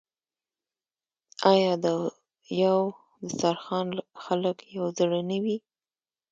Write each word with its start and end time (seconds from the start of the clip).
آیا 1.51 1.73
د 1.83 1.85
یو 2.63 2.77
دسترخان 3.25 3.87
خلک 4.23 4.57
یو 4.75 4.85
زړه 4.97 5.19
نه 5.29 5.37
وي؟ 5.43 5.57